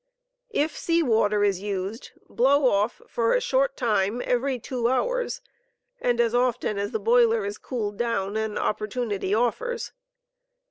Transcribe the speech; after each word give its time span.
If 0.49 0.75
sea 0.75 1.03
water 1.03 1.43
is 1.43 1.59
used, 1.59 2.09
blow 2.27 2.67
off, 2.67 3.03
for 3.07 3.33
a 3.33 3.39
short 3.39 3.77
time, 3.77 4.19
every 4.25 4.57
two 4.57 4.87
hours, 4.87 5.41
and 5.99 6.19
as 6.19 6.33
often 6.33 6.79
as 6.79 6.89
the 6.89 6.99
boiler 6.99 7.45
is 7.45 7.59
cooled 7.59 7.97
down 7.97 8.35
and 8.35 8.57
opportunity 8.57 9.31
offers. 9.35 9.91